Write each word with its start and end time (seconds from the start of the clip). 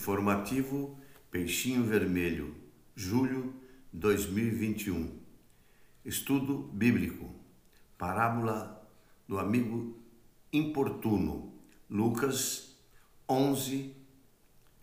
Informativo 0.00 0.98
Peixinho 1.30 1.84
Vermelho, 1.84 2.56
julho 2.96 3.54
2021. 3.92 5.20
Estudo 6.02 6.70
bíblico. 6.72 7.30
Parábola 7.98 8.90
do 9.28 9.38
amigo 9.38 9.98
importuno. 10.50 11.52
Lucas 11.90 12.78
11, 13.28 13.94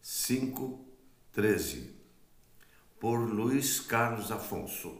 5, 0.00 0.82
13. 1.30 1.94
Por 2.98 3.18
Luiz 3.18 3.80
Carlos 3.80 4.32
Afonso. 4.32 4.96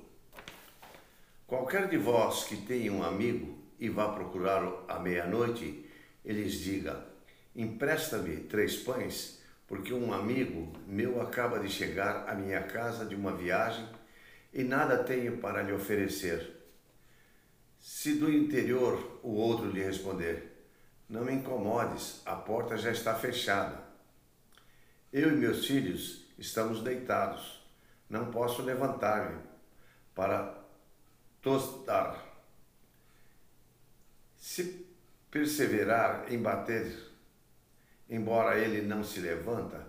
Qualquer 1.47 1.89
de 1.89 1.97
vós 1.97 2.45
que 2.45 2.59
tenha 2.59 2.93
um 2.93 3.03
amigo 3.03 3.57
e 3.81 3.89
vá 3.89 4.13
procurá-lo 4.13 4.85
à 4.87 4.99
meia-noite, 4.99 5.87
eles 6.23 6.61
diga: 6.61 7.03
Empresta-me 7.57 8.37
três 8.41 8.77
pães 8.77 9.41
porque 9.73 9.95
um 9.95 10.13
amigo 10.13 10.71
meu 10.87 11.19
acaba 11.23 11.59
de 11.59 11.67
chegar 11.67 12.29
à 12.29 12.35
minha 12.35 12.63
casa 12.63 13.07
de 13.07 13.15
uma 13.15 13.35
viagem 13.35 13.89
e 14.53 14.63
nada 14.63 15.03
tenho 15.03 15.39
para 15.39 15.63
lhe 15.63 15.73
oferecer. 15.73 16.63
Se 17.81 18.17
do 18.17 18.31
interior 18.31 19.19
o 19.23 19.31
outro 19.31 19.71
lhe 19.71 19.83
responder: 19.83 20.69
Não 21.09 21.25
me 21.25 21.33
incomodes, 21.33 22.21
a 22.27 22.37
porta 22.37 22.77
já 22.77 22.91
está 22.91 23.15
fechada. 23.15 23.83
Eu 25.11 25.31
e 25.31 25.37
meus 25.37 25.67
filhos 25.67 26.23
estamos 26.39 26.83
deitados, 26.83 27.67
não 28.11 28.31
posso 28.31 28.61
levantar-me 28.61 29.41
para 30.15 30.55
tostar. 31.41 32.23
Se 34.37 34.85
perseverar 35.31 36.31
em 36.31 36.43
bater 36.43 37.12
embora 38.13 38.59
ele 38.59 38.83
não 38.83 39.03
se 39.03 39.21
levanta 39.21 39.87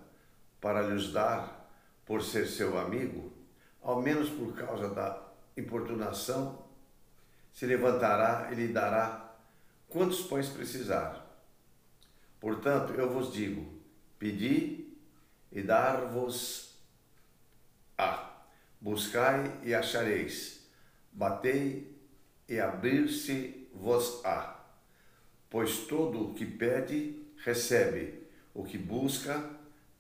para 0.62 0.82
lhes 0.82 1.12
dar 1.12 1.70
por 2.06 2.24
ser 2.24 2.48
seu 2.48 2.80
amigo, 2.80 3.34
ao 3.82 4.02
menos 4.02 4.30
por 4.30 4.56
causa 4.56 4.88
da 4.88 5.22
importunação, 5.58 6.64
se 7.52 7.66
levantará 7.66 8.48
e 8.50 8.56
lhe 8.56 8.70
dará 8.70 9.36
quantos 9.90 10.22
pães 10.22 10.48
precisar. 10.48 11.22
Portanto, 12.40 12.94
eu 12.94 13.12
vos 13.12 13.34
digo: 13.34 13.70
pedi 14.18 14.96
e 15.52 15.62
dar-vos-á, 15.62 16.78
buscai 18.80 19.60
e 19.64 19.76
achareis, 19.76 20.66
batei 21.12 21.94
e 22.48 22.58
abrir-se-vos-á. 22.58 24.62
Pois 25.50 25.80
todo 25.80 26.30
o 26.30 26.34
que 26.34 26.46
pede, 26.46 27.22
recebe, 27.44 28.24
o 28.54 28.64
que 28.64 28.78
busca, 28.78 29.50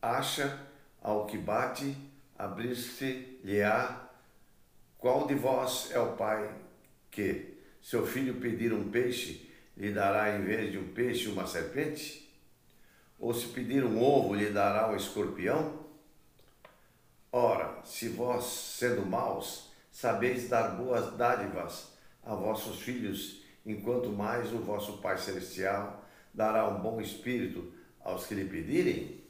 acha, 0.01 0.59
ao 1.01 1.25
que 1.25 1.37
bate, 1.37 1.95
abrir-se-lhe-á. 2.37 4.09
Qual 4.97 5.27
de 5.27 5.35
vós 5.35 5.91
é 5.91 5.99
o 5.99 6.13
pai 6.13 6.49
que, 7.11 7.57
seu 7.81 8.07
filho 8.07 8.35
pedir 8.35 8.73
um 8.73 8.89
peixe, 8.89 9.51
lhe 9.75 9.91
dará 9.91 10.37
em 10.37 10.43
vez 10.43 10.71
de 10.71 10.77
um 10.77 10.93
peixe 10.93 11.27
uma 11.27 11.45
serpente? 11.45 12.33
Ou 13.19 13.33
se 13.33 13.47
pedir 13.47 13.83
um 13.83 14.01
ovo, 14.01 14.33
lhe 14.33 14.49
dará 14.49 14.89
um 14.89 14.95
escorpião? 14.95 15.83
Ora, 17.31 17.81
se 17.83 18.09
vós, 18.09 18.45
sendo 18.45 19.05
maus, 19.05 19.71
sabeis 19.91 20.47
dar 20.47 20.75
boas 20.77 21.17
dádivas 21.17 21.91
a 22.23 22.35
vossos 22.35 22.81
filhos, 22.81 23.41
enquanto 23.65 24.09
mais 24.09 24.53
o 24.53 24.59
vosso 24.59 24.99
Pai 24.99 25.17
Celestial 25.17 26.03
dará 26.33 26.67
um 26.67 26.81
bom 26.81 26.99
espírito 26.99 27.71
aos 28.01 28.25
que 28.25 28.35
lhe 28.35 28.45
pedirem? 28.45 29.23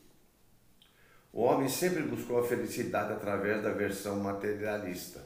O 1.31 1.41
homem 1.41 1.67
sempre 1.67 2.03
buscou 2.03 2.39
a 2.39 2.47
felicidade 2.47 3.11
através 3.11 3.61
da 3.61 3.71
versão 3.71 4.19
materialista. 4.19 5.23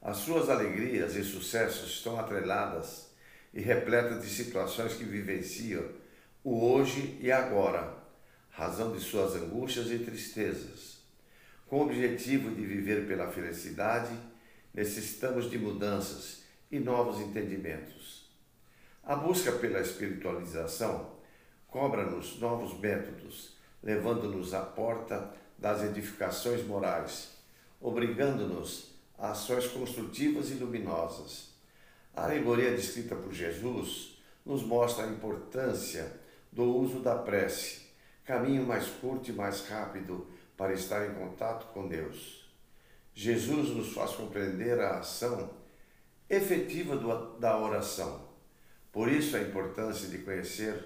As 0.00 0.18
suas 0.18 0.48
alegrias 0.48 1.16
e 1.16 1.24
sucessos 1.24 1.90
estão 1.90 2.18
atreladas 2.18 3.10
e 3.52 3.60
repletas 3.60 4.22
de 4.22 4.28
situações 4.28 4.94
que 4.94 5.04
vivenciam 5.04 5.84
o 6.42 6.64
hoje 6.64 7.18
e 7.20 7.30
agora, 7.30 7.94
razão 8.50 8.92
de 8.92 9.00
suas 9.00 9.34
angústias 9.34 9.90
e 9.90 9.98
tristezas. 9.98 11.00
Com 11.66 11.80
o 11.80 11.82
objetivo 11.82 12.50
de 12.54 12.64
viver 12.64 13.06
pela 13.06 13.30
felicidade, 13.30 14.16
necessitamos 14.72 15.50
de 15.50 15.58
mudanças 15.58 16.44
e 16.70 16.78
novos 16.78 17.20
entendimentos. 17.20 18.19
A 19.02 19.16
busca 19.16 19.50
pela 19.52 19.80
espiritualização 19.80 21.10
cobra-nos 21.66 22.38
novos 22.38 22.78
métodos, 22.78 23.56
levando-nos 23.82 24.52
à 24.52 24.60
porta 24.60 25.32
das 25.58 25.82
edificações 25.82 26.64
morais, 26.66 27.36
obrigando-nos 27.80 28.92
a 29.18 29.30
ações 29.30 29.66
construtivas 29.68 30.50
e 30.50 30.54
luminosas. 30.54 31.54
A 32.14 32.24
alegoria 32.24 32.76
descrita 32.76 33.16
por 33.16 33.32
Jesus 33.32 34.18
nos 34.44 34.62
mostra 34.62 35.04
a 35.04 35.08
importância 35.10 36.20
do 36.52 36.64
uso 36.64 37.00
da 37.00 37.16
prece, 37.16 37.86
caminho 38.24 38.66
mais 38.66 38.86
curto 38.86 39.30
e 39.30 39.32
mais 39.32 39.66
rápido 39.66 40.26
para 40.56 40.74
estar 40.74 41.06
em 41.06 41.14
contato 41.14 41.72
com 41.72 41.88
Deus. 41.88 42.50
Jesus 43.14 43.70
nos 43.70 43.92
faz 43.94 44.12
compreender 44.12 44.78
a 44.78 44.98
ação 44.98 45.50
efetiva 46.28 46.96
da 47.38 47.58
oração 47.58 48.29
por 48.92 49.10
isso 49.10 49.36
a 49.36 49.40
importância 49.40 50.08
de 50.08 50.18
conhecer 50.18 50.84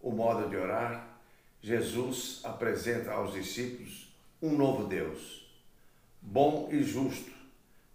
o 0.00 0.10
modo 0.10 0.48
de 0.48 0.56
orar. 0.56 1.18
Jesus 1.60 2.40
apresenta 2.44 3.12
aos 3.12 3.32
discípulos 3.32 4.14
um 4.40 4.56
novo 4.56 4.86
Deus, 4.86 5.50
bom 6.20 6.68
e 6.70 6.82
justo, 6.82 7.32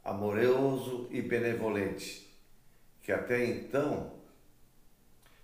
amoroso 0.03 1.07
e 1.11 1.21
benevolente, 1.21 2.27
que 3.01 3.11
até 3.11 3.45
então 3.45 4.13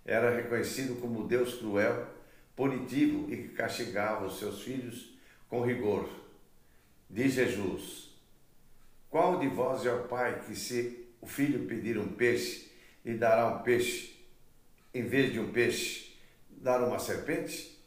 era 0.04 0.36
reconhecido 0.36 1.00
como 1.00 1.28
Deus 1.28 1.56
cruel, 1.56 2.08
punitivo 2.56 3.32
e 3.32 3.38
que 3.38 3.50
castigava 3.50 4.26
os 4.26 4.40
seus 4.40 4.64
filhos 4.64 5.14
com 5.50 5.62
rigor. 5.62 6.10
Diz 7.10 7.34
Jesus: 7.34 8.10
Qual 9.10 9.40
de 9.40 9.48
vós 9.48 9.86
é 9.86 9.94
o 9.94 10.08
pai 10.08 10.42
que, 10.46 10.56
se 10.56 11.08
o 11.22 11.28
filho 11.28 11.68
pedir 11.68 11.98
um 11.98 12.08
peixe, 12.08 12.72
lhe 13.08 13.18
dará 13.18 13.48
um 13.48 13.60
peixe, 13.60 14.14
em 14.94 15.04
vez 15.04 15.32
de 15.32 15.40
um 15.40 15.50
peixe, 15.54 16.14
dar 16.50 16.84
uma 16.84 17.00
serpente? 17.00 17.82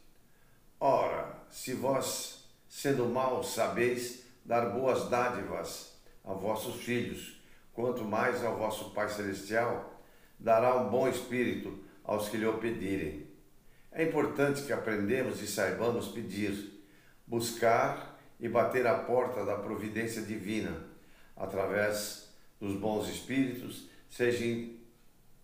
Ora, 0.79 1.43
se 1.47 1.75
vós, 1.75 2.49
sendo 2.67 3.05
maus, 3.05 3.53
sabeis 3.53 4.23
dar 4.43 4.71
boas 4.71 5.09
dádivas 5.09 5.93
a 6.25 6.33
vossos 6.33 6.81
filhos, 6.81 7.39
quanto 7.71 8.03
mais 8.03 8.43
ao 8.43 8.57
vosso 8.57 8.89
Pai 8.95 9.09
Celestial, 9.09 10.01
dará 10.39 10.75
um 10.77 10.89
bom 10.89 11.07
espírito 11.07 11.77
aos 12.03 12.27
que 12.27 12.37
lhe 12.37 12.47
o 12.47 12.57
pedirem. 12.57 13.27
É 13.91 14.03
importante 14.03 14.63
que 14.63 14.73
aprendemos 14.73 15.39
e 15.39 15.45
saibamos 15.45 16.07
pedir, 16.07 16.81
buscar 17.27 18.19
e 18.39 18.49
bater 18.49 18.87
a 18.87 18.95
porta 18.95 19.45
da 19.45 19.55
providência 19.55 20.23
divina, 20.23 20.83
através 21.37 22.33
dos 22.59 22.75
bons 22.75 23.07
espíritos, 23.07 23.87
seja 24.09 24.80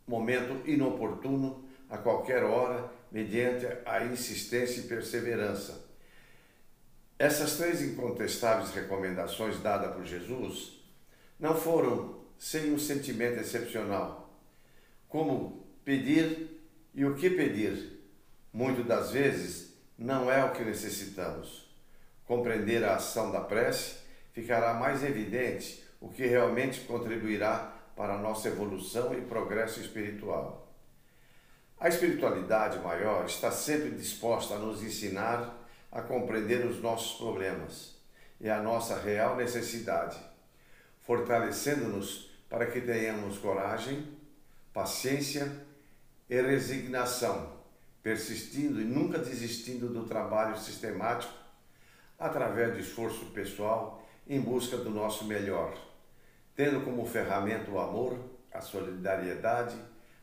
momento 0.07 0.67
inoportuno, 0.69 1.65
a 1.89 1.97
qualquer 1.97 2.43
hora, 2.43 2.89
mediante 3.11 3.65
a 3.85 4.03
insistência 4.05 4.81
e 4.81 4.87
perseverança. 4.87 5.85
Essas 7.19 7.57
três 7.57 7.81
incontestáveis 7.81 8.71
recomendações 8.71 9.59
dadas 9.59 9.95
por 9.95 10.05
Jesus 10.05 10.79
não 11.39 11.55
foram 11.55 12.19
sem 12.37 12.71
um 12.71 12.79
sentimento 12.79 13.39
excepcional. 13.39 14.39
Como 15.09 15.65
pedir 15.83 16.61
e 16.93 17.05
o 17.05 17.15
que 17.15 17.29
pedir, 17.29 17.99
muitas 18.53 18.85
das 18.85 19.11
vezes 19.11 19.73
não 19.97 20.31
é 20.31 20.43
o 20.43 20.51
que 20.51 20.63
necessitamos. 20.63 21.67
Compreender 22.25 22.83
a 22.83 22.95
ação 22.95 23.31
da 23.31 23.41
prece 23.41 23.95
ficará 24.33 24.73
mais 24.73 25.03
evidente 25.03 25.83
o 25.99 26.09
que 26.09 26.25
realmente 26.25 26.81
contribuirá 26.81 27.76
para 27.97 28.13
a 28.13 28.17
nossa 28.19 28.47
evolução 28.47 29.11
e 29.15 29.21
progresso 29.21 29.81
espiritual. 29.81 30.71
A 31.79 31.89
espiritualidade 31.89 32.77
maior 32.79 33.25
está 33.25 33.51
sempre 33.51 33.89
disposta 33.89 34.53
a 34.53 34.59
nos 34.59 34.83
ensinar 34.83 35.57
a 35.91 36.01
compreender 36.01 36.63
os 36.65 36.79
nossos 36.79 37.17
problemas 37.17 37.95
e 38.39 38.49
a 38.49 38.61
nossa 38.61 38.99
real 38.99 39.35
necessidade, 39.35 40.15
fortalecendo-nos 41.01 42.29
para 42.47 42.67
que 42.67 42.81
tenhamos 42.81 43.39
coragem, 43.39 44.07
paciência 44.71 45.51
e 46.29 46.39
resignação, 46.39 47.57
persistindo 48.03 48.79
e 48.79 48.85
nunca 48.85 49.17
desistindo 49.17 49.89
do 49.89 50.05
trabalho 50.05 50.57
sistemático 50.57 51.33
através 52.19 52.73
do 52.73 52.79
esforço 52.79 53.25
pessoal 53.27 54.07
em 54.27 54.39
busca 54.39 54.77
do 54.77 54.89
nosso 54.89 55.25
melhor 55.25 55.75
tendo 56.57 56.81
como 56.83 57.05
ferramenta 57.05 57.69
o 57.69 57.79
amor, 57.79 58.19
a 58.51 58.59
solidariedade, 58.59 59.77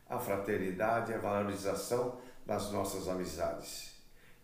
a 0.07 0.19
fraternidade 0.19 1.11
e 1.11 1.15
a 1.15 1.17
valorização 1.17 2.19
das 2.45 2.71
nossas 2.71 3.07
amizades. 3.07 3.95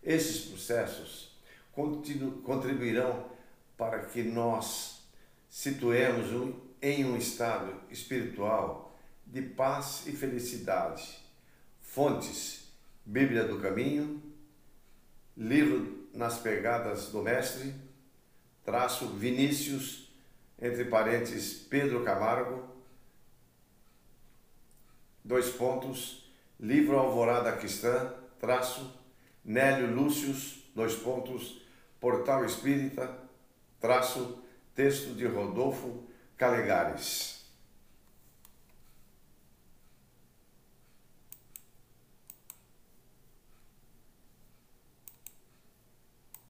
Esses 0.02 0.46
processos 0.46 1.38
contribuirão 1.72 3.30
para 3.76 4.00
que 4.06 4.22
nós 4.22 5.06
situemos 5.50 6.56
em 6.80 7.04
um 7.04 7.14
estado 7.14 7.74
espiritual 7.90 8.98
de 9.26 9.42
paz 9.42 10.04
e 10.06 10.12
felicidade. 10.12 11.18
Fontes: 11.82 12.72
Bíblia 13.04 13.44
do 13.44 13.60
Caminho, 13.60 14.22
livro 15.36 16.08
Nas 16.14 16.38
Pegadas 16.38 17.10
do 17.10 17.22
Mestre, 17.22 17.74
traço 18.64 19.08
Vinícius, 19.08 20.11
entre 20.62 20.84
parênteses 20.84 21.54
Pedro 21.54 22.04
Camargo, 22.04 22.62
dois 25.24 25.50
pontos, 25.50 26.32
livro 26.58 26.96
Alvorada 26.96 27.50
Cristã, 27.56 28.14
traço 28.38 28.96
Nélio 29.44 29.92
Lúcius, 29.92 30.70
dois 30.72 30.94
pontos, 30.94 31.60
Portal 31.98 32.44
Espírita, 32.44 33.12
traço 33.80 34.40
texto 34.72 35.14
de 35.14 35.26
Rodolfo 35.26 36.04
Calegares. 36.36 37.31